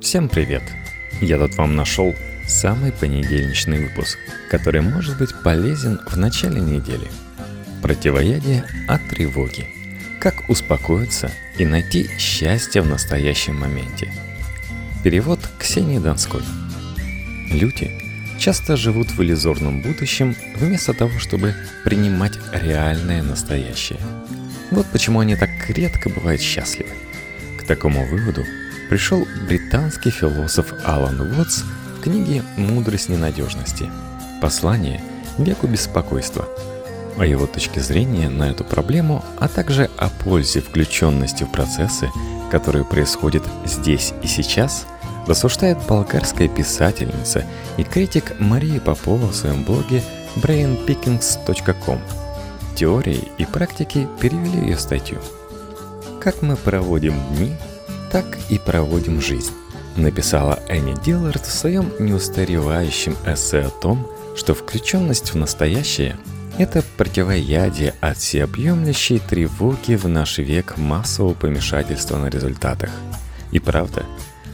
Всем 0.00 0.28
привет! 0.28 0.62
Я 1.22 1.38
тут 1.38 1.56
вам 1.56 1.74
нашел 1.74 2.14
самый 2.46 2.92
понедельничный 2.92 3.88
выпуск, 3.88 4.18
который 4.50 4.82
может 4.82 5.18
быть 5.18 5.30
полезен 5.42 5.98
в 6.06 6.16
начале 6.16 6.60
недели. 6.60 7.08
Противоядие 7.82 8.64
от 8.88 9.08
тревоги. 9.08 9.66
Как 10.20 10.50
успокоиться 10.50 11.32
и 11.58 11.64
найти 11.64 12.08
счастье 12.18 12.82
в 12.82 12.86
настоящем 12.86 13.56
моменте. 13.56 14.12
Перевод 15.02 15.40
Ксении 15.58 15.98
Донской. 15.98 16.42
Люди 17.50 17.90
часто 18.38 18.76
живут 18.76 19.12
в 19.12 19.22
иллюзорном 19.22 19.80
будущем 19.80 20.36
вместо 20.56 20.92
того, 20.92 21.18
чтобы 21.18 21.54
принимать 21.84 22.38
реальное 22.52 23.22
настоящее. 23.22 23.98
Вот 24.70 24.86
почему 24.92 25.20
они 25.20 25.36
так 25.36 25.50
редко 25.70 26.10
бывают 26.10 26.42
счастливы. 26.42 26.90
К 27.58 27.64
такому 27.64 28.04
выводу 28.06 28.44
пришел 28.88 29.26
британский 29.46 30.10
философ 30.10 30.72
Алан 30.84 31.20
Уотс 31.20 31.62
в 31.98 32.00
книге 32.02 32.42
«Мудрость 32.56 33.08
ненадежности. 33.08 33.90
Послание 34.40 35.00
веку 35.38 35.66
беспокойства». 35.66 36.48
О 37.18 37.24
его 37.24 37.46
точке 37.46 37.80
зрения 37.80 38.28
на 38.28 38.50
эту 38.50 38.62
проблему, 38.62 39.24
а 39.38 39.48
также 39.48 39.90
о 39.96 40.08
пользе 40.08 40.60
включенности 40.60 41.44
в 41.44 41.50
процессы, 41.50 42.10
которые 42.50 42.84
происходят 42.84 43.42
здесь 43.64 44.12
и 44.22 44.26
сейчас, 44.26 44.86
рассуждает 45.26 45.78
болгарская 45.88 46.48
писательница 46.48 47.44
и 47.78 47.84
критик 47.84 48.38
Мария 48.38 48.80
Попова 48.80 49.26
в 49.26 49.34
своем 49.34 49.64
блоге 49.64 50.02
brainpickings.com. 50.36 52.00
Теории 52.76 53.28
и 53.38 53.46
практики 53.46 54.06
перевели 54.20 54.68
ее 54.68 54.76
статью. 54.76 55.18
Как 56.20 56.42
мы 56.42 56.56
проводим 56.56 57.14
дни, 57.30 57.56
так 58.16 58.38
и 58.48 58.58
проводим 58.58 59.20
жизнь, 59.20 59.52
написала 59.94 60.58
Энни 60.70 60.96
Диллард 61.04 61.44
в 61.44 61.52
своем 61.52 61.92
неустаревающем 61.98 63.14
эссе 63.26 63.58
о 63.58 63.68
том, 63.68 64.10
что 64.34 64.54
включенность 64.54 65.34
в 65.34 65.36
настоящее– 65.36 66.16
это 66.58 66.82
противоядие 66.96 67.92
от 68.00 68.16
всеобъемлющей 68.16 69.18
тревоги 69.18 69.96
в 69.96 70.08
наш 70.08 70.38
век 70.38 70.78
массового 70.78 71.34
помешательства 71.34 72.16
на 72.16 72.30
результатах. 72.30 72.88
И 73.52 73.58
правда, 73.58 74.06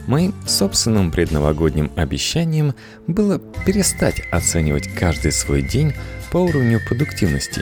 моим 0.07 0.35
собственным 0.45 1.09
предновогодним 1.09 1.89
обещанием 1.95 2.75
было 3.07 3.39
перестать 3.65 4.23
оценивать 4.29 4.93
каждый 4.93 5.31
свой 5.31 5.61
день 5.61 5.93
по 6.33 6.37
уровню 6.39 6.81
продуктивности 6.85 7.61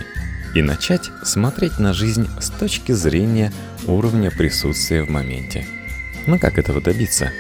и 0.56 0.64
начать 0.64 1.12
смотреть 1.24 1.78
на 1.78 1.94
жизнь 1.94 2.28
с 2.40 2.50
точки 2.50 2.92
зрения 2.92 3.54
уровня 3.86 4.32
присутствия 4.32 5.04
в 5.04 5.10
моменте– 5.12 5.68
но 6.28 6.38
как 6.38 6.58
этого 6.58 6.82
добиться? 6.82 7.32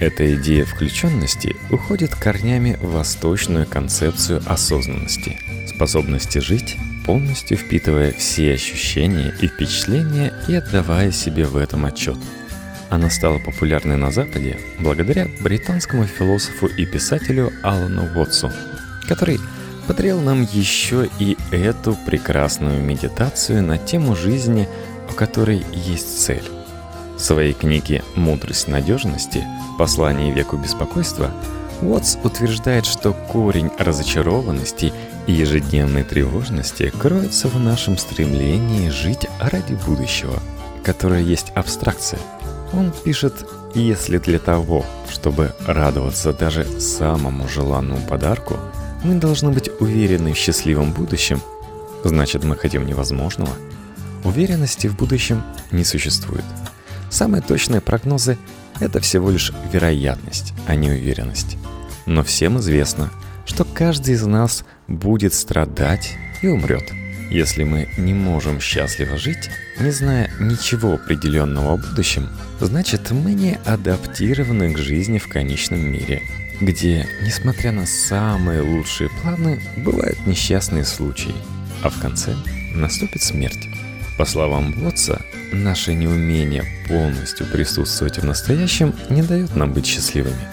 Эта 0.00 0.34
идея 0.34 0.64
включенности 0.64 1.56
уходит 1.70 2.14
корнями 2.14 2.78
в 2.80 2.92
восточную 2.92 3.66
концепцию 3.66 4.42
осознанности, 4.46 5.38
способности 5.68 6.38
жить, 6.38 6.78
полностью 7.04 7.58
впитывая 7.58 8.12
все 8.12 8.54
ощущения 8.54 9.34
и 9.40 9.46
впечатления 9.46 10.32
и 10.48 10.54
отдавая 10.54 11.12
себе 11.12 11.44
в 11.44 11.56
этом 11.56 11.84
отчет. 11.84 12.16
Она 12.88 13.10
стала 13.10 13.38
популярной 13.38 13.96
на 13.96 14.10
Западе 14.10 14.58
благодаря 14.78 15.28
британскому 15.40 16.06
философу 16.06 16.66
и 16.66 16.86
писателю 16.86 17.52
Алану 17.62 18.08
Уотсу, 18.16 18.50
который 19.06 19.38
подарил 19.86 20.20
нам 20.20 20.42
еще 20.42 21.08
и 21.18 21.36
эту 21.50 21.96
прекрасную 22.06 22.82
медитацию 22.82 23.62
на 23.62 23.76
тему 23.76 24.16
жизни, 24.16 24.68
у 25.10 25.12
которой 25.12 25.62
есть 25.74 26.24
цель. 26.24 26.59
В 27.20 27.22
своей 27.22 27.52
книге 27.52 28.02
«Мудрость 28.14 28.66
надежности. 28.66 29.46
Послание 29.78 30.32
веку 30.32 30.56
беспокойства» 30.56 31.30
Уотс 31.82 32.16
утверждает, 32.24 32.86
что 32.86 33.12
корень 33.12 33.70
разочарованности 33.78 34.90
и 35.26 35.32
ежедневной 35.32 36.02
тревожности 36.02 36.90
кроется 36.98 37.48
в 37.48 37.60
нашем 37.60 37.98
стремлении 37.98 38.88
жить 38.88 39.26
ради 39.38 39.74
будущего, 39.86 40.40
которое 40.82 41.20
есть 41.20 41.52
абстракция. 41.54 42.18
Он 42.72 42.90
пишет, 43.04 43.46
если 43.74 44.16
для 44.16 44.38
того, 44.38 44.86
чтобы 45.10 45.54
радоваться 45.66 46.32
даже 46.32 46.64
самому 46.80 47.46
желанному 47.48 48.00
подарку, 48.06 48.56
мы 49.04 49.16
должны 49.16 49.50
быть 49.50 49.68
уверены 49.78 50.32
в 50.32 50.38
счастливом 50.38 50.94
будущем, 50.94 51.42
значит 52.02 52.44
мы 52.44 52.56
хотим 52.56 52.86
невозможного. 52.86 53.52
Уверенности 54.24 54.86
в 54.86 54.96
будущем 54.96 55.42
не 55.70 55.84
существует– 55.84 56.44
Самые 57.10 57.42
точные 57.42 57.80
прогнозы– 57.80 58.38
это 58.80 59.00
всего 59.00 59.30
лишь 59.30 59.52
вероятность, 59.72 60.54
а 60.66 60.76
не 60.76 60.90
уверенность. 60.90 61.58
Но 62.06 62.22
всем 62.22 62.58
известно, 62.58 63.10
что 63.44 63.64
каждый 63.64 64.14
из 64.14 64.24
нас 64.24 64.64
будет 64.86 65.34
страдать 65.34 66.14
и 66.40 66.46
умрет. 66.46 66.90
Если 67.30 67.62
мы 67.62 67.88
не 67.96 68.14
можем 68.14 68.60
счастливо 68.60 69.16
жить, 69.16 69.50
не 69.78 69.90
зная 69.90 70.30
ничего 70.40 70.94
определенного 70.94 71.74
о 71.74 71.76
будущем, 71.76 72.28
значит 72.60 73.10
мы 73.10 73.34
не 73.34 73.58
адаптированы 73.64 74.72
к 74.72 74.78
жизни 74.78 75.18
в 75.18 75.28
конечном 75.28 75.80
мире, 75.80 76.22
где, 76.60 77.06
несмотря 77.22 77.72
на 77.72 77.86
самые 77.86 78.62
лучшие 78.62 79.10
планы, 79.22 79.60
бывают 79.76 80.26
несчастные 80.26 80.84
случаи, 80.84 81.34
а 81.82 81.90
в 81.90 82.00
конце 82.00 82.34
наступит 82.74 83.22
смерть. 83.22 83.68
По 84.20 84.26
словам 84.26 84.72
Ботса, 84.72 85.22
наше 85.50 85.94
неумение 85.94 86.62
полностью 86.86 87.46
присутствовать 87.46 88.18
в 88.18 88.24
настоящем 88.26 88.94
не 89.08 89.22
дает 89.22 89.56
нам 89.56 89.72
быть 89.72 89.86
счастливыми. 89.86 90.46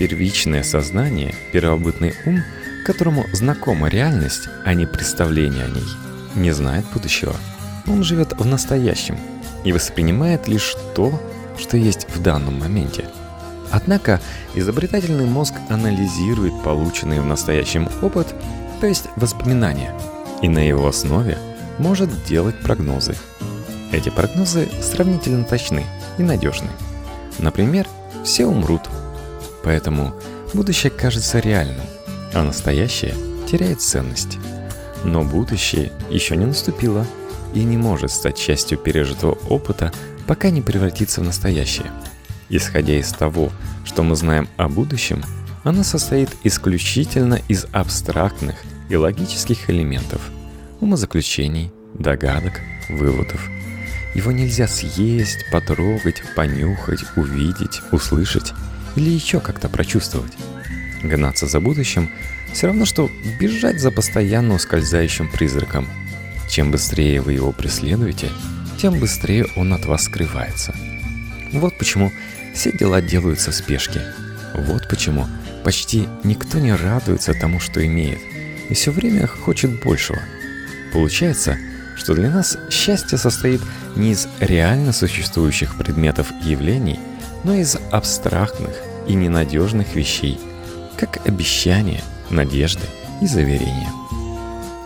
Первичное 0.00 0.64
сознание, 0.64 1.32
первобытный 1.52 2.14
ум, 2.26 2.42
которому 2.84 3.26
знакома 3.32 3.86
реальность, 3.86 4.48
а 4.64 4.74
не 4.74 4.86
представление 4.86 5.66
о 5.66 5.68
ней, 5.68 5.86
не 6.34 6.50
знает 6.50 6.84
будущего. 6.92 7.36
Он 7.86 8.02
живет 8.02 8.32
в 8.32 8.44
настоящем 8.44 9.16
и 9.62 9.72
воспринимает 9.72 10.48
лишь 10.48 10.74
то, 10.96 11.12
что 11.60 11.76
есть 11.76 12.08
в 12.12 12.20
данном 12.20 12.58
моменте. 12.58 13.04
Однако 13.70 14.20
изобретательный 14.56 15.26
мозг 15.26 15.54
анализирует 15.68 16.60
полученный 16.64 17.20
в 17.20 17.24
настоящем 17.24 17.88
опыт, 18.02 18.34
то 18.80 18.88
есть 18.88 19.04
воспоминания, 19.14 19.94
и 20.42 20.48
на 20.48 20.66
его 20.66 20.88
основе– 20.88 21.38
может 21.80 22.10
делать 22.24 22.60
прогнозы. 22.60 23.16
Эти 23.90 24.10
прогнозы 24.10 24.68
сравнительно 24.82 25.44
точны 25.44 25.84
и 26.18 26.22
надежны. 26.22 26.68
Например, 27.38 27.88
все 28.22 28.46
умрут. 28.46 28.82
Поэтому 29.64 30.14
будущее 30.52 30.90
кажется 30.90 31.38
реальным, 31.40 31.86
а 32.34 32.42
настоящее 32.42 33.14
теряет 33.50 33.80
ценность. 33.80 34.38
Но 35.04 35.22
будущее 35.22 35.90
еще 36.10 36.36
не 36.36 36.44
наступило 36.44 37.06
и 37.54 37.64
не 37.64 37.78
может 37.78 38.12
стать 38.12 38.36
частью 38.36 38.76
пережитого 38.76 39.38
опыта, 39.48 39.90
пока 40.26 40.50
не 40.50 40.60
превратится 40.60 41.22
в 41.22 41.24
настоящее. 41.24 41.90
Исходя 42.50 42.94
из 42.94 43.10
того, 43.10 43.50
что 43.84 44.02
мы 44.02 44.16
знаем 44.16 44.48
о 44.58 44.68
будущем, 44.68 45.24
оно 45.64 45.82
состоит 45.82 46.28
исключительно 46.44 47.40
из 47.48 47.66
абстрактных 47.72 48.56
и 48.90 48.96
логических 48.96 49.70
элементов– 49.70 50.20
умозаключений, 50.80 51.70
догадок, 51.94 52.60
выводов. 52.88 53.48
Его 54.14 54.32
нельзя 54.32 54.66
съесть, 54.66 55.46
потрогать, 55.52 56.22
понюхать, 56.34 57.04
увидеть, 57.16 57.80
услышать 57.92 58.52
или 58.96 59.10
еще 59.10 59.40
как-то 59.40 59.68
прочувствовать. 59.68 60.32
Гнаться 61.02 61.46
за 61.46 61.60
будущим 61.60 62.10
все 62.52 62.66
равно, 62.66 62.84
что 62.84 63.08
бежать 63.38 63.80
за 63.80 63.92
постоянно 63.92 64.54
ускользающим 64.54 65.30
призраком. 65.30 65.86
Чем 66.48 66.72
быстрее 66.72 67.20
вы 67.20 67.34
его 67.34 67.52
преследуете, 67.52 68.28
тем 68.80 68.98
быстрее 68.98 69.46
он 69.54 69.72
от 69.72 69.84
вас 69.86 70.04
скрывается. 70.04 70.74
Вот 71.52 71.78
почему 71.78 72.12
все 72.52 72.72
дела 72.72 73.00
делаются 73.00 73.52
в 73.52 73.54
спешке. 73.54 74.02
Вот 74.54 74.88
почему 74.88 75.26
почти 75.64 76.08
никто 76.24 76.58
не 76.58 76.74
радуется 76.74 77.34
тому, 77.34 77.60
что 77.60 77.86
имеет, 77.86 78.18
и 78.68 78.74
все 78.74 78.90
время 78.90 79.28
хочет 79.28 79.80
большего– 79.82 80.18
Получается, 80.92 81.56
что 81.96 82.14
для 82.14 82.30
нас 82.30 82.58
счастье 82.70 83.18
состоит 83.18 83.60
не 83.94 84.12
из 84.12 84.26
реально 84.40 84.92
существующих 84.92 85.76
предметов 85.76 86.32
и 86.44 86.50
явлений, 86.50 86.98
но 87.44 87.54
из 87.54 87.76
абстрактных 87.90 88.74
и 89.06 89.14
ненадежных 89.14 89.94
вещей, 89.94 90.40
как 90.96 91.26
обещания, 91.26 92.02
надежды 92.30 92.84
и 93.20 93.26
заверения. 93.26 93.88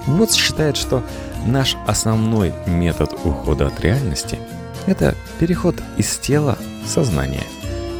Вот 0.06 0.33
считает, 0.33 0.77
что 0.77 1.05
наш 1.47 1.77
основной 1.87 2.53
метод 2.67 3.12
ухода 3.25 3.69
от 3.69 3.81
реальности– 3.81 4.39
это 4.87 5.15
переход 5.39 5.77
из 5.97 6.17
тела 6.19 6.59
в 6.85 6.89
сознание, 6.89 7.45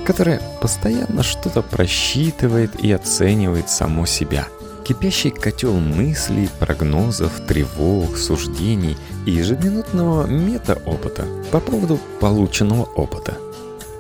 которое 0.05 0.41
постоянно 0.61 1.23
что-то 1.23 1.62
просчитывает 1.62 2.79
и 2.83 2.93
оценивает 2.93 3.71
само 3.71 4.07
себя– 4.07 4.49
Кипящий 4.85 5.31
котел 5.31 5.79
мыслей, 5.79 6.51
прогнозов, 6.61 7.41
тревог, 7.47 8.19
суждений 8.19 8.99
и 9.25 9.31
ежеминутного 9.31 10.27
мета-опыта 10.27 11.25
по 11.51 11.59
поводу 11.59 11.99
полученного 12.21 12.83
опыта. 12.83 13.39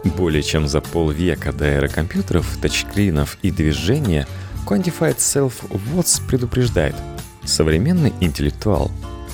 Более 0.04 0.42
чем 0.42 0.68
за 0.68 0.82
полвека 0.82 1.54
до 1.54 1.64
эры 1.64 1.88
компьютеров, 1.88 2.58
тачскринов 2.60 3.38
и 3.40 3.50
движения 3.50 4.26
Quantified 4.66 5.16
Self 5.16 5.54
Watts 5.70 6.20
предупреждает, 6.28 6.96
современный 7.44 8.12
интеллектуал 8.20 8.90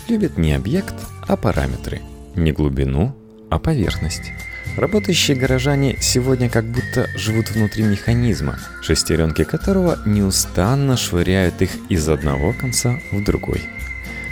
любит 0.07 0.39
не 0.39 0.53
объект, 0.53 0.95
а 1.27 1.37
параметры, 1.37 2.01
не 2.37 2.53
глубину, 2.53 3.13
а 3.51 3.59
поверхность. 3.59 4.33
Работающие 4.77 5.37
горожане 5.37 5.97
сегодня 6.01 6.49
как 6.49 6.65
будто 6.65 7.09
живут 7.17 7.51
внутри 7.51 7.83
механизма, 7.83 8.59
шестеренки 8.83 9.45
которого 9.45 9.99
неустанно 10.07 10.97
швыряют 10.97 11.61
их 11.61 11.71
из 11.89 12.09
одного 12.09 12.53
конца 12.53 13.01
в 13.11 13.23
другой. 13.23 13.63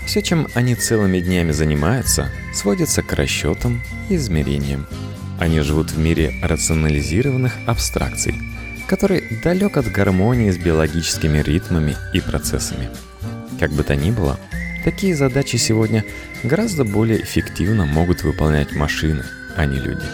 Все, 0.07 0.23
чем 0.23 0.49
они 0.55 0.75
целыми 0.75 1.21
днями 1.21 1.53
занимаются, 1.53 2.31
сводится 2.55 3.03
к 3.03 3.13
расчетам 3.13 3.83
и 4.09 4.17
измерениям. 4.17 4.87
Они 5.39 5.61
живут 5.61 5.91
в 5.91 5.99
мире 5.99 6.33
рационализированных 6.43 7.53
абстракций, 7.67 8.35
который 8.87 9.25
далек 9.43 9.77
от 9.77 9.87
гармонии 9.93 10.51
с 10.51 10.57
биологическими 10.57 11.39
ритмами 11.39 11.97
и 12.15 12.21
процессами. 12.21 12.89
Как 13.61 13.71
бы 13.73 13.83
то 13.83 13.97
ни 13.97 14.11
было, 14.11 14.39
такие 14.85 15.15
задачи 15.15 15.57
сегодня 15.57 16.05
гораздо 16.43 16.85
более 16.85 17.21
эффективно 17.21 17.85
могут 17.85 18.23
выполнять 18.23 18.73
машины, 18.73 19.25
а 19.59 19.67
не 19.67 19.79
люди. 19.79 20.05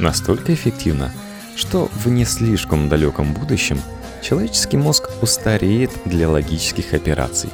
Настолько 0.00 0.54
эффективно, 0.54 1.12
что 1.54 1.90
в 1.92 2.08
не 2.08 2.24
слишком 2.24 2.88
далеком 2.88 3.34
будущем 3.34 3.80
человеческий 4.22 4.78
мозг 4.78 5.10
устареет 5.20 5.90
для 6.06 6.28
логических 6.28 6.94
операций. 6.94 7.50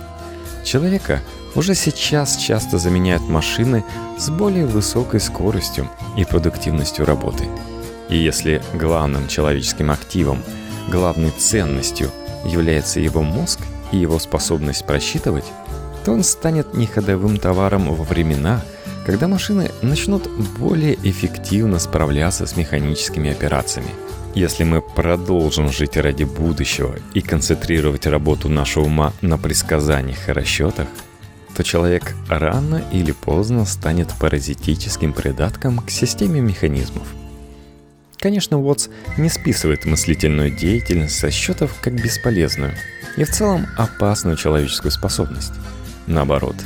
Человека 0.64 1.20
уже 1.54 1.74
сейчас 1.74 2.36
часто 2.36 2.78
заменяют 2.78 3.22
машины 3.22 3.84
с 4.18 4.30
более 4.30 4.66
высокой 4.66 5.20
скоростью 5.20 5.90
и 6.16 6.24
продуктивностью 6.24 7.04
работы. 7.04 7.44
И 8.08 8.16
если 8.16 8.62
главным 8.72 9.28
человеческим 9.28 9.90
активом, 9.90 10.42
главной 10.88 11.30
ценностью 11.30 12.10
является 12.44 13.00
его 13.00 13.22
мозг 13.22 13.60
и 13.92 13.96
его 13.96 14.18
способность 14.18 14.86
просчитывать, 14.86 15.44
то 16.04 16.12
он 16.12 16.22
станет 16.22 16.74
неходовым 16.74 17.38
товаром 17.38 17.92
во 17.94 18.04
времена, 18.04 18.62
когда 19.04 19.28
машины 19.28 19.70
начнут 19.82 20.28
более 20.58 20.94
эффективно 21.02 21.78
справляться 21.78 22.46
с 22.46 22.56
механическими 22.56 23.30
операциями. 23.30 23.90
Если 24.34 24.64
мы 24.64 24.80
продолжим 24.82 25.70
жить 25.70 25.96
ради 25.96 26.24
будущего 26.24 26.96
и 27.12 27.20
концентрировать 27.20 28.06
работу 28.06 28.48
нашего 28.48 28.84
ума 28.84 29.12
на 29.20 29.38
предсказаниях 29.38 30.28
и 30.28 30.32
расчетах, 30.32 30.88
то 31.54 31.62
человек 31.62 32.14
рано 32.28 32.82
или 32.92 33.12
поздно 33.12 33.64
станет 33.64 34.08
паразитическим 34.18 35.12
придатком 35.12 35.78
к 35.78 35.90
системе 35.90 36.40
механизмов. 36.40 37.06
Конечно, 38.18 38.58
Уотс 38.58 38.88
не 39.18 39.28
списывает 39.28 39.84
мыслительную 39.84 40.50
деятельность 40.50 41.16
со 41.16 41.30
счетов 41.30 41.76
как 41.80 41.94
бесполезную 41.94 42.72
и 43.16 43.22
в 43.22 43.30
целом 43.30 43.66
опасную 43.76 44.36
человеческую 44.36 44.90
способность. 44.90 45.52
Наоборот, 46.06 46.56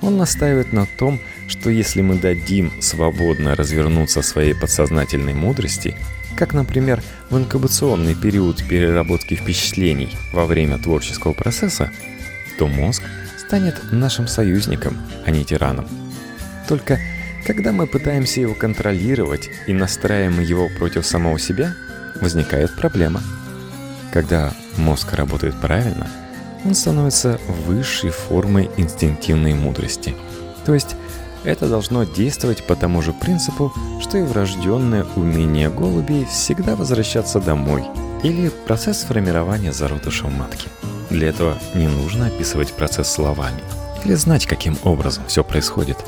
он 0.00 0.16
настаивает 0.16 0.72
на 0.72 0.86
том, 0.98 1.20
что 1.50 1.68
если 1.68 2.00
мы 2.00 2.14
дадим 2.14 2.72
свободно 2.80 3.56
развернуться 3.56 4.22
своей 4.22 4.54
подсознательной 4.54 5.34
мудрости, 5.34 5.96
как, 6.36 6.54
например, 6.54 7.02
в 7.28 7.36
инкубационный 7.36 8.14
период 8.14 8.64
переработки 8.66 9.34
впечатлений 9.34 10.16
во 10.32 10.46
время 10.46 10.78
творческого 10.78 11.32
процесса, 11.32 11.90
то 12.56 12.68
мозг 12.68 13.02
станет 13.36 13.74
нашим 13.90 14.28
союзником, 14.28 14.96
а 15.26 15.32
не 15.32 15.44
тираном. 15.44 15.88
Только 16.68 17.00
когда 17.44 17.72
мы 17.72 17.88
пытаемся 17.88 18.40
его 18.40 18.54
контролировать 18.54 19.50
и 19.66 19.72
настраиваем 19.72 20.40
его 20.40 20.68
против 20.78 21.04
самого 21.04 21.38
себя, 21.38 21.74
возникает 22.20 22.76
проблема. 22.76 23.22
Когда 24.12 24.52
мозг 24.76 25.12
работает 25.14 25.60
правильно, 25.60 26.08
он 26.64 26.74
становится 26.74 27.40
высшей 27.66 28.10
формой 28.10 28.70
инстинктивной 28.76 29.54
мудрости. 29.54 30.14
То 30.64 30.74
есть 30.74 30.94
это 31.44 31.68
должно 31.68 32.04
действовать 32.04 32.66
по 32.66 32.76
тому 32.76 33.02
же 33.02 33.12
принципу, 33.12 33.72
что 34.00 34.18
и 34.18 34.22
врожденное 34.22 35.06
умение 35.16 35.70
голубей 35.70 36.24
всегда 36.26 36.76
возвращаться 36.76 37.40
домой 37.40 37.84
или 38.22 38.50
процесс 38.66 39.02
формирования 39.02 39.72
зародыша 39.72 40.26
в 40.26 40.32
матке. 40.32 40.68
Для 41.08 41.28
этого 41.28 41.58
не 41.74 41.88
нужно 41.88 42.26
описывать 42.26 42.72
процесс 42.72 43.10
словами 43.10 43.62
или 44.04 44.14
знать, 44.14 44.46
каким 44.46 44.76
образом 44.84 45.24
все 45.26 45.42
происходит. 45.42 45.98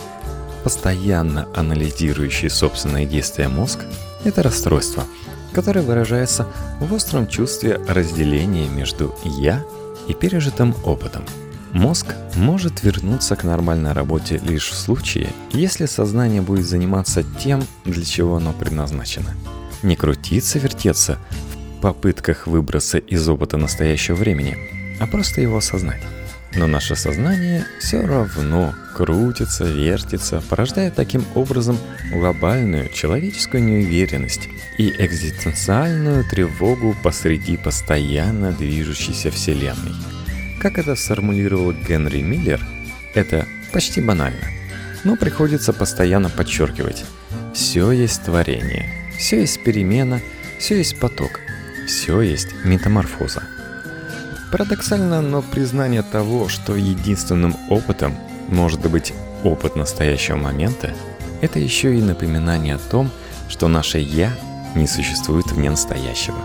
Постоянно 0.64 1.48
анализирующий 1.54 2.50
собственные 2.50 3.06
действия 3.06 3.48
мозг– 3.48 3.80
это 4.24 4.42
расстройство, 4.42 5.04
которое 5.52 5.82
выражается 5.82 6.46
в 6.78 6.92
остром 6.92 7.26
чувстве 7.26 7.80
разделения 7.88 8.68
между 8.68 9.14
«я» 9.24 9.64
и 10.08 10.14
пережитым 10.14 10.74
опытом– 10.84 11.24
Мозг 11.72 12.06
может 12.34 12.82
вернуться 12.82 13.34
к 13.34 13.44
нормальной 13.44 13.92
работе 13.92 14.38
лишь 14.44 14.68
в 14.68 14.74
случае, 14.74 15.28
если 15.52 15.86
сознание 15.86 16.42
будет 16.42 16.66
заниматься 16.66 17.24
тем, 17.42 17.64
для 17.86 18.04
чего 18.04 18.36
оно 18.36 18.52
предназначено. 18.52 19.30
Не 19.82 19.96
крутиться, 19.96 20.58
вертеться 20.58 21.18
в 21.78 21.80
попытках 21.80 22.46
выбраться 22.46 22.98
из 22.98 23.26
опыта 23.26 23.56
настоящего 23.56 24.16
времени, 24.16 24.58
а 25.00 25.06
просто 25.06 25.40
его 25.40 25.56
осознать. 25.56 26.02
Но 26.54 26.66
наше 26.66 26.94
сознание 26.94 27.64
все 27.80 28.06
равно 28.06 28.74
крутится, 28.94 29.64
вертится, 29.64 30.42
порождая 30.50 30.90
таким 30.90 31.24
образом 31.34 31.78
глобальную 32.12 32.90
человеческую 32.90 33.64
неуверенность 33.64 34.50
и 34.76 34.90
экзистенциальную 34.90 36.28
тревогу 36.28 36.94
посреди 37.02 37.56
постоянно 37.56 38.52
движущейся 38.52 39.30
Вселенной– 39.30 39.94
как 40.62 40.78
это 40.78 40.94
сформулировал 40.94 41.72
Генри 41.72 42.20
Миллер, 42.22 42.60
это 43.14 43.46
почти 43.72 44.00
банально. 44.00 44.44
Но 45.02 45.16
приходится 45.16 45.72
постоянно 45.72 46.30
подчеркивать. 46.30 47.04
Все 47.52 47.90
есть 47.90 48.22
творение, 48.22 48.88
все 49.18 49.40
есть 49.40 49.64
перемена, 49.64 50.20
все 50.60 50.76
есть 50.78 51.00
поток, 51.00 51.40
все 51.88 52.20
есть 52.20 52.46
метаморфоза. 52.64 53.42
Парадоксально, 54.52 55.20
но 55.20 55.42
признание 55.42 56.02
того, 56.02 56.48
что 56.48 56.76
единственным 56.76 57.56
опытом 57.68 58.16
может 58.46 58.88
быть 58.88 59.12
опыт 59.42 59.74
настоящего 59.74 60.36
момента, 60.36 60.94
это 61.40 61.58
еще 61.58 61.98
и 61.98 62.00
напоминание 62.00 62.76
о 62.76 62.90
том, 62.90 63.10
что 63.48 63.66
наше 63.66 63.98
«я» 63.98 64.32
не 64.76 64.86
существует 64.86 65.50
вне 65.50 65.70
настоящего. 65.70 66.38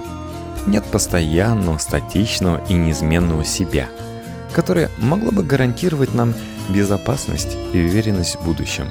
Нет 0.66 0.84
постоянного, 0.86 1.78
статичного 1.78 2.66
и 2.68 2.74
неизменного 2.74 3.46
себя– 3.46 3.88
которое 4.58 4.90
могло 4.98 5.32
бы 5.32 5.44
гарантировать 5.44 6.16
нам 6.16 6.34
безопасность 6.68 7.56
и 7.74 7.80
уверенность 7.80 8.38
в 8.38 8.44
будущем. 8.44 8.88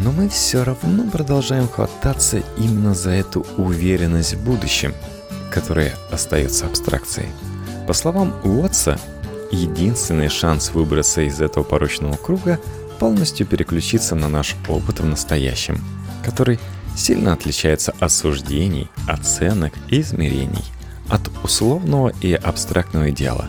Но 0.00 0.10
мы 0.10 0.28
все 0.28 0.64
равно 0.64 1.08
продолжаем 1.08 1.68
хвататься 1.68 2.42
именно 2.58 2.94
за 2.94 3.10
эту 3.10 3.46
уверенность 3.56 4.34
в 4.34 4.44
будущем, 4.44 4.92
которая 5.52 5.94
остается 6.10 6.66
абстракцией. 6.66 7.28
По 7.86 7.92
словам 7.92 8.34
Уотса, 8.42 8.98
единственный 9.52 10.28
шанс 10.28 10.72
выбраться 10.72 11.20
из 11.20 11.40
этого 11.40 11.62
порочного 11.62 12.16
круга– 12.16 12.58
полностью 12.98 13.46
переключиться 13.46 14.16
на 14.16 14.28
наш 14.28 14.56
опыт 14.66 14.98
в 14.98 15.06
настоящем, 15.06 15.80
который 16.24 16.58
сильно 16.96 17.34
отличается 17.34 17.94
от 18.00 18.10
суждений, 18.10 18.88
оценок 19.06 19.74
и 19.90 20.00
измерений, 20.00 20.64
от 21.08 21.20
условного 21.44 22.12
и 22.20 22.32
абстрактного 22.32 23.10
идеала. 23.10 23.46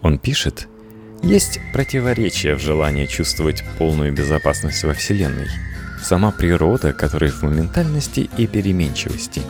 Он 0.00 0.18
пишет– 0.18 0.66
есть 1.22 1.60
противоречие 1.72 2.54
в 2.54 2.60
желании 2.60 3.06
чувствовать 3.06 3.64
полную 3.78 4.12
безопасность 4.12 4.84
во 4.84 4.94
Вселенной. 4.94 5.48
Сама 6.02 6.30
природа, 6.30 6.92
которая 6.92 7.30
в 7.30 7.42
моментальности 7.42 8.30
и 8.36 8.46
переменчивости. 8.46 9.42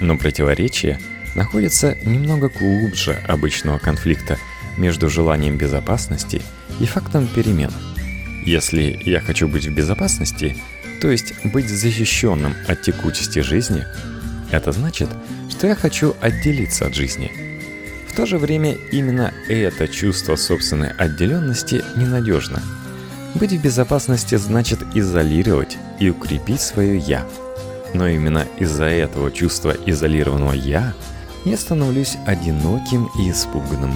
Но 0.00 0.18
противоречие 0.18 1.00
находится 1.34 1.96
немного 2.04 2.48
глубже 2.50 3.18
обычного 3.26 3.78
конфликта 3.78 4.38
между 4.76 5.08
желанием 5.08 5.56
безопасности 5.56 6.42
и 6.78 6.84
фактом 6.84 7.26
перемен. 7.26 7.72
Если 8.44 9.00
я 9.04 9.20
хочу 9.20 9.48
быть 9.48 9.66
в 9.66 9.74
безопасности, 9.74 10.56
то 11.00 11.10
есть 11.10 11.32
быть 11.44 11.68
защищенным 11.68 12.54
от 12.68 12.82
текучести 12.82 13.40
жизни, 13.40 13.84
это 14.50 14.72
значит, 14.72 15.08
что 15.48 15.66
я 15.66 15.74
хочу 15.74 16.14
отделиться 16.20 16.86
от 16.86 16.94
жизни– 16.94 17.32
в 18.14 18.16
то 18.16 18.26
же 18.26 18.38
время 18.38 18.76
именно 18.92 19.34
это 19.48 19.88
чувство 19.88 20.36
собственной 20.36 20.92
отделенности 20.92 21.84
ненадежно. 21.96 22.62
Быть 23.34 23.50
в 23.50 23.60
безопасности 23.60 24.36
значит 24.36 24.78
изолировать 24.94 25.76
и 25.98 26.10
укрепить 26.10 26.60
свое 26.60 26.96
«я». 26.96 27.26
Но 27.92 28.06
именно 28.06 28.46
из-за 28.56 28.84
этого 28.84 29.32
чувства 29.32 29.74
изолированного 29.86 30.52
«я» 30.52 30.94
я 31.44 31.56
становлюсь 31.56 32.16
одиноким 32.24 33.10
и 33.18 33.32
испуганным. 33.32 33.92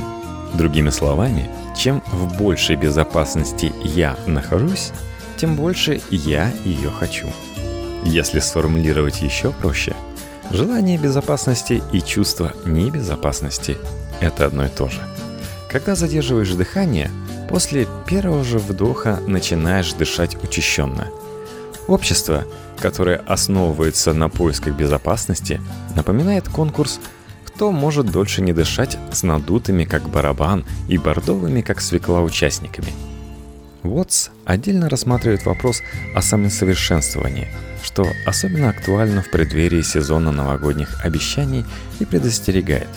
Другими 0.52 0.90
словами, 0.90 1.48
чем 1.76 2.02
в 2.10 2.36
большей 2.36 2.74
безопасности 2.74 3.72
я 3.84 4.16
нахожусь, 4.26 4.90
тем 5.36 5.54
больше 5.54 6.00
я 6.10 6.52
ее 6.64 6.90
хочу. 6.90 7.28
Если 8.02 8.40
сформулировать 8.40 9.22
еще 9.22 9.52
проще, 9.52 9.94
Желание 10.50 10.96
безопасности 10.96 11.82
и 11.92 12.00
чувство 12.00 12.54
небезопасности– 12.64 13.76
это 14.20 14.46
одно 14.46 14.66
и 14.66 14.68
то 14.68 14.88
же. 14.88 15.00
Когда 15.70 15.94
задерживаешь 15.94 16.52
дыхание, 16.52 17.10
после 17.48 17.86
первого 18.06 18.44
же 18.44 18.58
вдоха 18.58 19.20
начинаешь 19.26 19.92
дышать 19.92 20.42
учащенно. 20.42 21.08
Общество, 21.86 22.44
которое 22.78 23.16
основывается 23.16 24.12
на 24.12 24.28
поисках 24.28 24.74
безопасности, 24.74 25.60
напоминает 25.94 26.48
конкурс 26.48 27.00
«Кто 27.44 27.72
может 27.72 28.10
дольше 28.10 28.42
не 28.42 28.52
дышать» 28.52 28.98
с 29.12 29.22
надутыми, 29.22 29.84
как 29.84 30.08
барабан, 30.08 30.64
и 30.88 30.98
бордовыми, 30.98 31.60
как 31.60 31.80
свекла, 31.80 32.22
участниками– 32.22 32.92
Уотс 33.88 34.30
отдельно 34.44 34.88
рассматривает 34.88 35.46
вопрос 35.46 35.82
о 36.14 36.22
самосовершенствовании, 36.22 37.48
что 37.82 38.06
особенно 38.26 38.70
актуально 38.70 39.22
в 39.22 39.30
преддверии 39.30 39.82
сезона 39.82 40.32
новогодних 40.32 41.04
обещаний 41.04 41.64
и 42.00 42.04
предостерегает. 42.04 42.88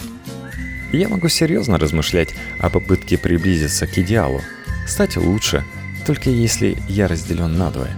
Я 0.92 1.08
могу 1.08 1.30
серьезно 1.30 1.78
размышлять 1.78 2.36
о 2.60 2.70
попытке 2.70 3.18
приблизиться 3.18 3.88
к 3.88 3.98
идеалу, 3.98 4.42
стать 4.86 5.16
лучше, 5.16 5.64
только 6.06 6.30
если 6.30 6.78
я 6.90 7.08
разделен 7.08 7.58
надвое. 7.58 7.92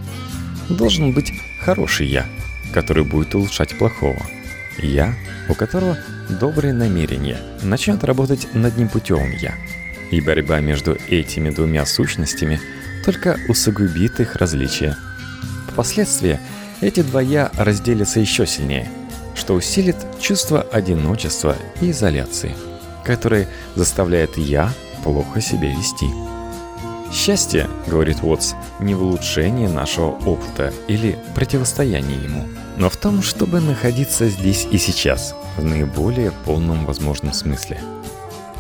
Должен 0.70 1.12
быть 1.12 1.34
хороший 1.60 2.06
я, 2.06 2.28
который 2.72 3.04
будет 3.04 3.34
улучшать 3.34 3.76
плохого. 3.78 4.22
Я, 4.78 5.16
у 5.50 5.56
которого 5.56 5.98
добрые 6.30 6.74
намерения, 6.74 7.40
начнет 7.64 8.04
работать 8.04 8.48
над 8.54 8.78
непутевым 8.78 9.32
я. 9.32 9.56
И 10.12 10.22
борьба 10.22 10.60
между 10.60 10.96
этими 11.10 11.50
двумя 11.50 11.88
сущностями 11.88 12.62
только 13.04 13.40
усугубит 13.48 14.20
их 14.20 14.36
различия. 14.36 14.96
Впоследствии 15.72 16.40
эти 16.82 17.02
два 17.02 17.22
«я» 17.22 17.50
разделятся 17.58 18.20
еще 18.20 18.46
сильнее, 18.46 18.88
что 19.36 19.56
усилит 19.56 19.96
чувство 20.20 20.62
одиночества 20.62 21.58
и 21.82 21.90
изоляции, 21.90 22.56
которое 23.04 23.48
заставляет 23.76 24.38
«я» 24.38 24.72
плохо 25.04 25.42
себя 25.42 25.70
вести. 25.70 26.08
Счастье, 27.12 27.70
говорит 27.88 28.24
Уотс, 28.24 28.54
не 28.80 28.96
в 28.96 29.04
улучшении 29.04 29.68
нашего 29.68 30.12
опыта 30.26 30.74
или 30.88 31.20
противостоянии 31.36 32.24
ему, 32.24 32.48
но 32.78 32.90
в 32.90 32.98
том, 32.98 33.22
чтобы 33.22 33.60
находиться 33.60 34.28
здесь 34.30 34.68
и 34.72 34.78
сейчас, 34.78 35.36
в 35.58 35.64
наиболее 35.64 36.32
полном 36.46 36.86
возможном 36.86 37.34
смысле. 37.34 37.80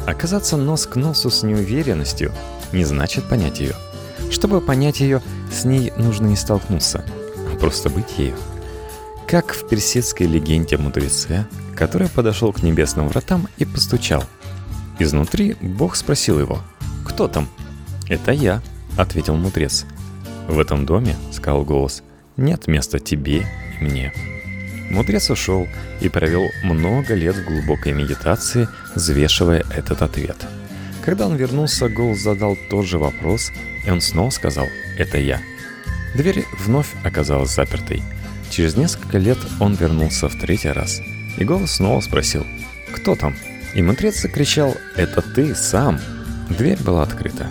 Оказаться 0.05 0.57
нос 0.57 0.85
к 0.85 0.95
носу 0.95 1.29
с 1.31 1.43
неуверенностью 1.43 2.31
не 2.71 2.83
значит 2.83 3.27
понять 3.27 3.59
ее– 3.59 3.75
чтобы 4.33 4.61
понять 4.61 4.99
ее, 4.99 5.21
с 5.51 5.63
ней 5.63 5.93
нужно 5.95 6.25
не 6.25 6.35
столкнуться, 6.35 7.05
а 7.51 7.55
просто 7.57 7.89
быть 7.89 8.17
ею. 8.17 8.35
Как 9.33 9.55
в 9.55 9.67
персидской 9.67 10.27
легенде 10.27 10.77
мудреце, 10.77 11.47
который 11.75 12.07
подошел 12.07 12.53
к 12.53 12.61
небесным 12.61 13.07
вратам 13.07 13.47
и 13.57 13.65
постучал. 13.65 14.23
Изнутри 14.99 15.55
Бог 15.59 15.95
спросил 15.95 16.39
его, 16.39 16.61
«Кто 17.03 17.27
там?» 17.27 17.49
«Это 18.07 18.31
я»,— 18.31 18.61
ответил 18.95 19.35
мудрец. 19.35 19.87
«В 20.47 20.59
этом 20.59 20.85
доме»,— 20.85 21.15
сказал 21.31 21.63
голос,— 21.63 22.03
«нет 22.37 22.67
места 22.67 22.99
тебе 22.99 23.37
и 23.39 23.83
мне». 23.83 24.13
Мудрец 24.91 25.31
ушел 25.31 25.67
и 25.99 26.09
провел 26.09 26.51
много 26.63 27.15
лет 27.15 27.35
в 27.35 27.43
глубокой 27.43 27.93
медитации, 27.93 28.67
взвешивая 28.93 29.65
этот 29.75 30.03
ответ. 30.03 30.37
Когда 31.03 31.25
он 31.25 31.37
вернулся, 31.37 31.89
голос 31.89 32.19
задал 32.19 32.55
тот 32.69 32.85
же 32.85 32.99
вопрос, 32.99 33.49
и 33.83 33.89
он 33.89 33.99
снова 33.99 34.29
сказал 34.29 34.67
«Это 34.95 35.17
я». 35.17 35.41
Дверь 36.13 36.45
вновь 36.59 36.89
оказалась 37.03 37.55
запертой. 37.55 38.03
Через 38.53 38.75
несколько 38.75 39.17
лет 39.17 39.39
он 39.59 39.73
вернулся 39.73 40.29
в 40.29 40.35
третий 40.35 40.69
раз. 40.69 41.01
И 41.37 41.43
голос 41.43 41.71
снова 41.71 42.01
спросил 42.01 42.45
«Кто 42.93 43.15
там?» 43.15 43.35
И 43.73 43.81
мудрец 43.81 44.21
закричал 44.21 44.77
«Это 44.95 45.23
ты 45.23 45.55
сам!» 45.55 45.99
Дверь 46.49 46.77
была 46.83 47.01
открыта. 47.01 47.47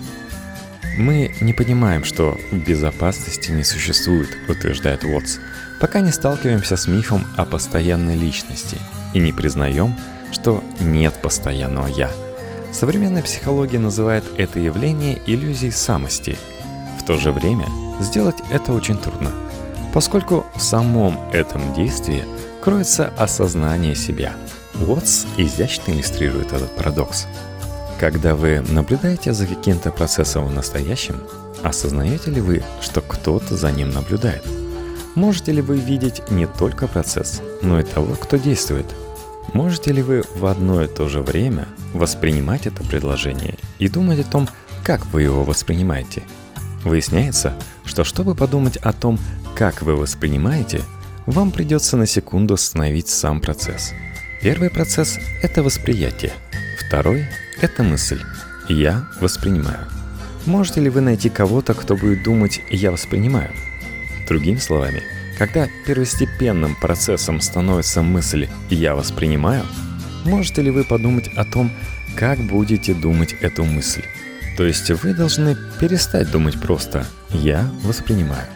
Мы 0.97 1.35
не 1.41 1.53
понимаем, 1.53 2.05
что 2.05 2.39
безопасности 2.53 3.51
не 3.51 3.65
существует, 3.65 4.29
утверждает 4.49 5.03
Уотс, 5.03 5.39
пока 5.81 5.99
не 5.99 6.13
сталкиваемся 6.13 6.77
с 6.77 6.87
мифом 6.87 7.27
о 7.37 7.47
постоянной 7.47 8.15
личности 8.15 8.79
и 9.13 9.19
не 9.19 9.33
признаем, 9.33 9.97
что 10.31 10.63
нет 10.79 11.15
постоянного 11.21 11.89
«я», 11.89 12.13
Современная 12.73 13.23
психология 13.23 13.79
называет 13.79 14.25
это 14.39 14.59
явление 14.59 15.21
иллюзией 15.27 15.73
самости. 15.73 16.39
В 16.99 17.05
то 17.05 17.19
же 17.19 17.31
время 17.31 17.67
сделать 18.01 18.37
это 18.51 18.73
очень 18.73 18.97
трудно, 18.97 19.31
поскольку 19.93 20.47
в 20.57 20.63
самом 20.63 21.19
этом 21.33 21.75
действии 21.75 22.25
кроется 22.61 23.13
осознание 23.17 23.95
себя. 23.95 24.33
Уотс 24.81 25.27
изящно 25.37 25.93
иллюстрирует 25.93 26.53
этот 26.53 26.75
парадокс. 26.77 27.27
Когда 28.01 28.35
вы 28.35 28.61
наблюдаете 28.61 29.33
за 29.33 29.47
каким-то 29.47 29.91
процессом 29.91 30.47
в 30.47 30.53
настоящем, 30.53 31.23
осознаете 31.63 32.31
ли 32.31 32.41
вы, 32.41 32.63
что 32.81 33.01
кто-то 33.01 33.57
за 33.57 33.71
ним 33.71 33.91
наблюдает? 33.91 34.45
Можете 35.15 35.53
ли 35.53 35.61
вы 35.61 35.79
видеть 35.79 36.23
не 36.31 36.47
только 36.47 36.89
процесс, 36.89 37.43
но 37.61 37.79
и 37.79 37.85
того, 37.85 38.15
кто 38.15 38.37
действует– 38.37 38.87
Можете 39.53 39.93
ли 39.93 40.03
вы 40.03 40.23
в 40.35 40.47
одно 40.47 40.83
и 40.83 40.89
то 40.89 41.09
же 41.09 41.21
время 41.21 41.69
воспринимать 41.93 42.67
это 42.67 42.83
предложение 42.85 43.59
и 43.79 43.89
думать 43.89 44.21
о 44.21 44.25
том, 44.25 44.49
как 44.83 45.05
вы 45.07 45.23
его 45.23 45.45
воспринимаете? 45.45 46.23
Выясняется, 46.85 47.55
что 47.85 48.03
чтобы 48.03 48.35
подумать 48.35 48.77
о 48.79 48.93
том, 48.93 49.19
как 49.63 49.81
вы 49.83 49.95
воспринимаете, 49.95 50.81
вам 51.25 51.53
придется 51.53 51.97
на 51.97 52.05
секунду 52.05 52.55
остановить 52.55 53.07
сам 53.07 53.41
процесс. 53.41 53.93
Первый 54.43 54.71
процесс– 54.71 55.21
это 55.43 55.63
восприятие. 55.63 56.33
Второй– 56.85 57.27
это 57.61 57.85
мысль. 57.85 58.21
Я 58.69 59.07
воспринимаю. 59.21 59.87
Можете 60.47 60.81
ли 60.81 60.91
вы 60.91 61.01
найти 61.01 61.29
кого-то, 61.29 61.75
кто 61.75 61.97
будет 61.97 62.25
думать 62.25 62.61
«я 62.71 62.91
воспринимаю»? 62.91 63.53
Другими 64.27 64.57
словами– 64.57 65.05
когда 65.39 65.69
первостепенным 65.87 66.75
процессом 66.75 67.41
становится 67.41 68.03
мысль 68.03 68.49
«я 68.69 68.97
воспринимаю», 68.97 69.65
можете 70.25 70.63
ли 70.63 70.73
вы 70.73 70.83
подумать 70.83 71.29
о 71.37 71.45
том, 71.45 71.71
как 72.17 72.41
будете 72.41 72.95
думать 72.95 73.37
эту 73.41 73.65
мысль? 73.65 74.03
То 74.57 74.65
есть 74.65 74.91
вы 74.91 75.15
должны 75.15 75.57
перестать 75.79 76.33
думать 76.33 76.61
просто 76.61 77.07
«я 77.31 77.71
воспринимаю». 77.85 78.49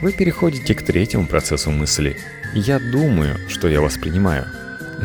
Вы 0.00 0.12
переходите 0.12 0.74
к 0.74 0.82
третьему 0.82 1.26
процессу 1.26 1.70
мысли 1.70 2.16
«я 2.54 2.78
думаю, 2.78 3.36
что 3.48 3.68
я 3.68 3.80
воспринимаю». 3.80 4.46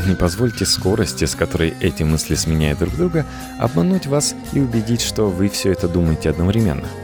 Не 0.07 0.15
позвольте 0.15 0.65
скорости, 0.65 1.25
с 1.25 1.35
которой 1.35 1.73
эти 1.79 2.01
мысли 2.01 2.33
сменяют 2.33 2.79
друг 2.79 2.95
друга, 2.95 3.25
обмануть 3.59 4.07
вас 4.07 4.33
и 4.53 4.59
убедить, 4.59 5.01
что 5.01 5.29
вы 5.29 5.49
все 5.49 5.71
это 5.71 5.87
думаете 5.87 6.29
одновременно– 6.29 6.87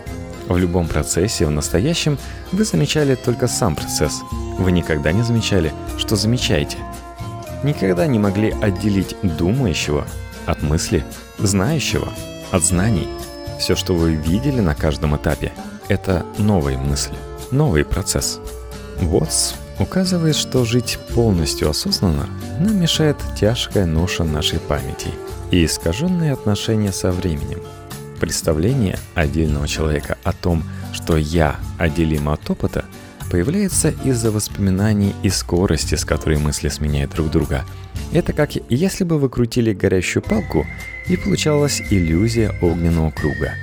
в 0.49 0.57
любом 0.57 0.87
процессе, 0.87 1.45
в 1.45 1.51
настоящем, 1.51 2.17
вы 2.51 2.63
замечали 2.63 3.13
только 3.13 3.47
сам 3.47 3.75
процесс. 3.75 4.21
Вы 4.57 4.71
никогда 4.71 5.11
не 5.11 5.21
замечали, 5.21 5.71
что 5.97 6.15
замечаете. 6.15 6.77
Никогда 7.63 8.07
не 8.07 8.17
могли 8.17 8.55
отделить 8.59 9.15
думающего 9.21 10.07
от 10.47 10.63
мысли, 10.63 11.05
знающего 11.37 12.11
от 12.51 12.63
знаний. 12.63 13.07
Все, 13.59 13.75
что 13.75 13.93
вы 13.93 14.13
видели 14.13 14.59
на 14.59 14.73
каждом 14.73 15.15
этапе, 15.15 15.51
это 15.87 16.25
новые 16.39 16.79
мысли, 16.79 17.15
новый 17.51 17.85
процесс. 17.85 18.39
Уотс 19.01 19.53
указывает, 19.79 20.35
что 20.35 20.65
жить 20.65 20.99
полностью 21.13 21.69
осознанно 21.69 22.27
нам 22.59 22.79
мешает 22.79 23.17
тяжкая 23.39 23.85
ноша 23.85 24.23
нашей 24.23 24.59
памяти 24.59 25.13
и 25.51 25.65
искаженные 25.65 26.33
отношения 26.33 26.91
со 26.91 27.11
временем– 27.11 27.61
Представление 28.19 28.99
отдельного 29.15 29.67
человека 29.67 30.17
о 30.23 30.33
том, 30.33 30.63
что 30.91 31.15
«я» 31.15 31.55
отделим 31.77 32.27
от 32.27 32.49
опыта, 32.49 32.83
появляется 33.31 33.93
из-за 34.03 34.31
воспоминаний 34.31 35.15
и 35.23 35.29
скорости, 35.29 35.95
с 35.95 36.03
которой 36.03 36.37
мысли 36.37 36.67
сменяют 36.67 37.11
друг 37.11 37.29
друга. 37.29 37.63
Это 38.11 38.33
как 38.33 38.51
если 38.69 39.05
бы 39.05 39.19
вы 39.19 39.29
крутили 39.29 39.73
горящую 39.73 40.21
палку, 40.21 40.65
и 41.07 41.15
получалась 41.15 41.81
иллюзия 41.89 42.53
огненного 42.61 43.11
круга. 43.11 43.53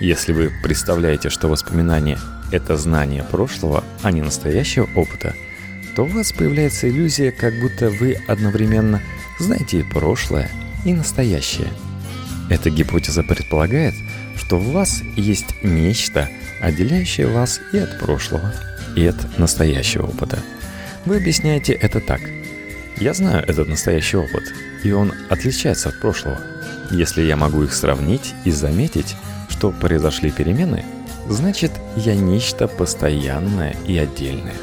Если 0.00 0.32
вы 0.32 0.50
представляете, 0.62 1.28
что 1.28 1.48
воспоминание— 1.48 2.18
это 2.52 2.76
знание 2.76 3.24
прошлого, 3.24 3.84
а 4.02 4.10
не 4.10 4.22
настоящего 4.22 4.88
опыта, 4.94 5.34
то 5.94 6.04
у 6.04 6.06
вас 6.06 6.32
появляется 6.32 6.88
иллюзия, 6.88 7.32
как 7.32 7.58
будто 7.60 7.90
вы 7.90 8.16
одновременно 8.26 9.02
знаете 9.38 9.80
и 9.80 9.82
прошлое, 9.82 10.50
и 10.84 10.92
настоящее— 10.92 11.68
эта 12.48 12.70
гипотеза 12.70 13.22
предполагает, 13.22 13.94
что 14.36 14.58
в 14.58 14.72
вас 14.72 15.02
есть 15.16 15.62
нечто, 15.62 16.28
отделяющее 16.60 17.26
вас 17.26 17.60
и 17.72 17.78
от 17.78 17.98
прошлого, 17.98 18.54
и 18.96 19.06
от 19.06 19.38
настоящего 19.38 20.06
опыта. 20.06 20.38
Вы 21.04 21.16
объясняете 21.16 21.74
это 21.74 22.00
так. 22.00 22.20
Я 22.96 23.12
знаю 23.12 23.44
этот 23.46 23.68
настоящий 23.68 24.16
опыт, 24.16 24.44
и 24.82 24.92
он 24.92 25.12
отличается 25.28 25.90
от 25.90 26.00
прошлого. 26.00 26.40
Если 26.90 27.22
я 27.22 27.36
могу 27.36 27.62
их 27.62 27.74
сравнить 27.74 28.34
и 28.44 28.50
заметить, 28.50 29.14
что 29.50 29.70
произошли 29.70 30.30
перемены, 30.30 30.84
значит 31.28 31.72
я 31.96 32.14
нечто 32.14 32.68
постоянное 32.68 33.76
и 33.86 33.96
отдельное. 33.98 34.54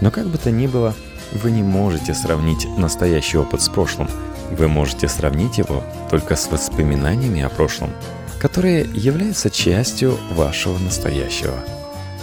Но 0.00 0.10
как 0.10 0.26
бы 0.26 0.38
то 0.38 0.50
ни 0.50 0.66
было, 0.66 0.94
вы 1.32 1.50
не 1.50 1.62
можете 1.62 2.14
сравнить 2.14 2.66
настоящий 2.76 3.38
опыт 3.38 3.62
с 3.62 3.68
прошлым. 3.68 4.08
Вы 4.50 4.68
можете 4.68 5.08
сравнить 5.08 5.58
его 5.58 5.82
только 6.10 6.36
с 6.36 6.50
воспоминаниями 6.50 7.42
о 7.42 7.48
прошлом, 7.48 7.90
которые 8.38 8.86
являются 8.92 9.50
частью 9.50 10.18
вашего 10.32 10.76
настоящего. 10.78 11.54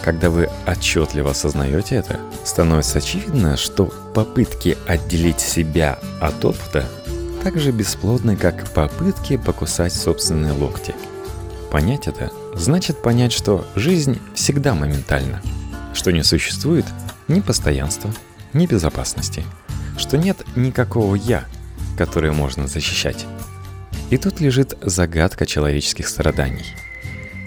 Когда 0.03 0.29
вы 0.29 0.49
отчетливо 0.65 1.31
осознаете 1.31 1.95
это, 1.95 2.19
становится 2.45 2.99
очевидно, 2.99 3.57
что 3.57 3.85
попытки 4.13 4.77
отделить 4.87 5.39
себя 5.39 5.99
от 6.21 6.43
опыта 6.45 6.85
так 7.43 7.59
же 7.59 7.71
бесплодны, 7.71 8.35
как 8.35 8.69
попытки 8.71 9.37
покусать 9.37 9.93
собственные 9.93 10.53
локти. 10.53 10.93
Понять 11.71 12.07
это 12.07 12.31
значит 12.55 13.01
понять, 13.01 13.31
что 13.31 13.67
жизнь 13.75 14.19
всегда 14.33 14.73
моментальна, 14.73 15.41
что 15.93 16.11
не 16.11 16.23
существует 16.23 16.85
ни 17.27 17.41
постоянства, 17.41 18.11
ни 18.53 18.65
безопасности, 18.65 19.43
что 19.97 20.17
нет 20.17 20.37
никакого 20.55 21.15
«я», 21.15 21.45
которое 21.97 22.31
можно 22.31 22.67
защищать. 22.67 23.25
И 24.09 24.17
тут 24.17 24.39
лежит 24.39 24.77
загадка 24.81 25.45
человеческих 25.45 26.07
страданий. 26.07 26.65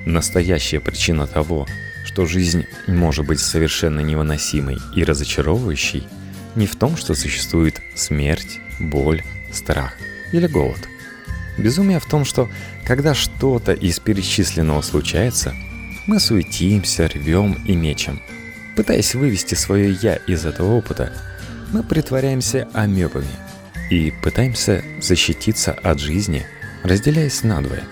Настоящая 0.07 0.79
причина 0.79 1.27
того, 1.27 1.67
что 2.05 2.27
жизнь 2.27 2.67
может 2.87 3.27
быть 3.27 3.41
совершенно 3.41 4.01
невыносимой 4.01 4.79
и 4.95 5.03
разочаровывающей, 5.03 6.07
не 6.55 6.67
в 6.67 6.77
том, 6.77 6.97
что 6.97 7.15
существует 7.15 7.81
смерть, 7.97 8.61
боль, 8.79 9.23
страх 9.53 9.95
или 10.33 10.47
голод. 10.47 10.89
Безумие 11.59 12.01
в 12.01 12.07
том, 12.07 12.25
что 12.25 12.51
когда 12.87 13.15
что-то 13.15 13.73
из 13.73 13.99
перечисленного 14.01 14.83
случается, 14.83 15.55
мы 16.07 16.19
суетимся, 16.19 17.09
рвем 17.09 17.57
и 17.67 17.75
мечем. 17.75 18.21
Пытаясь 18.77 19.15
вывести 19.15 19.55
свое 19.55 19.93
«я» 19.93 20.17
из 20.17 20.45
этого 20.47 20.75
опыта, 20.75 21.13
мы 21.73 21.83
притворяемся 21.83 22.69
амебами 22.73 23.27
и 23.91 24.13
пытаемся 24.23 24.83
защититься 25.01 25.73
от 25.73 26.01
жизни, 26.01 26.47
разделяясь 26.83 27.45
надвое. 27.45 27.85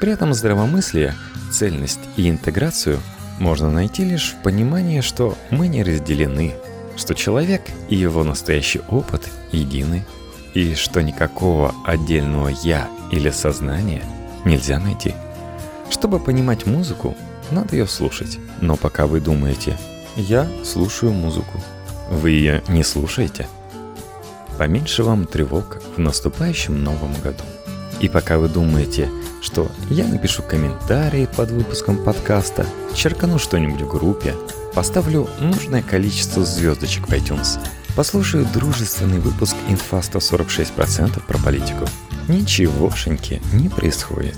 При 0.00 0.12
этом 0.12 0.34
здравомыслие, 0.34 1.14
цельность 1.50 2.00
и 2.16 2.28
интеграцию 2.28 3.00
можно 3.38 3.70
найти 3.70 4.04
лишь 4.04 4.32
в 4.32 4.42
понимании, 4.42 5.00
что 5.00 5.36
мы 5.50 5.68
не 5.68 5.82
разделены, 5.82 6.54
что 6.96 7.14
человек 7.14 7.62
и 7.88 7.96
его 7.96 8.24
настоящий 8.24 8.80
опыт 8.88 9.28
едины 9.52 10.04
и 10.56 10.74
что 10.74 11.02
никакого 11.02 11.74
отдельного 11.84 12.48
«я» 12.48 12.88
или 13.10 13.28
сознания 13.28 14.02
нельзя 14.46 14.78
найти. 14.78 15.14
Чтобы 15.90 16.18
понимать 16.18 16.64
музыку, 16.64 17.14
надо 17.50 17.76
ее 17.76 17.86
слушать. 17.86 18.38
Но 18.62 18.76
пока 18.76 19.06
вы 19.06 19.20
думаете 19.20 19.76
«я 20.16 20.48
слушаю 20.64 21.12
музыку», 21.12 21.62
вы 22.10 22.30
ее 22.30 22.62
не 22.68 22.82
слушаете. 22.84 23.46
Поменьше 24.56 25.02
вам 25.02 25.26
тревог 25.26 25.82
в 25.94 25.98
наступающем 25.98 26.82
новом 26.82 27.12
году. 27.22 27.44
И 28.00 28.08
пока 28.08 28.38
вы 28.38 28.48
думаете, 28.48 29.10
что 29.42 29.70
я 29.90 30.06
напишу 30.06 30.42
комментарии 30.42 31.28
под 31.36 31.50
выпуском 31.50 32.02
подкаста, 32.02 32.64
черкану 32.94 33.38
что-нибудь 33.38 33.82
в 33.82 33.88
группе, 33.88 34.34
поставлю 34.74 35.28
нужное 35.38 35.82
количество 35.82 36.46
звездочек 36.46 37.08
в 37.08 37.12
iTunes– 37.12 37.58
Послушаю 37.96 38.44
дружественный 38.44 39.18
выпуск 39.20 39.56
«Инфа 39.68 40.00
146%» 40.00 41.18
про 41.26 41.38
политику. 41.38 41.86
Ничегошеньки 42.28 43.40
не 43.54 43.70
происходит. 43.70 44.36